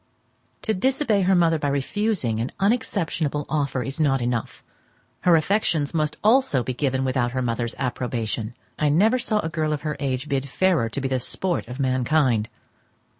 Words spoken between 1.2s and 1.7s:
her mother by